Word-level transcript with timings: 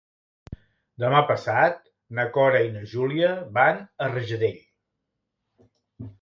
Demà 1.01 1.19
passat 1.31 1.77
na 2.19 2.25
Cora 2.37 2.61
i 2.69 2.71
na 2.79 2.81
Júlia 2.95 3.29
van 3.59 3.85
a 4.07 4.09
Rajadell. 4.15 4.57